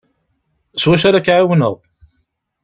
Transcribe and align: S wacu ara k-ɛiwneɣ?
S 0.81 0.83
wacu 0.87 1.05
ara 1.07 1.25
k-ɛiwneɣ? 1.25 1.75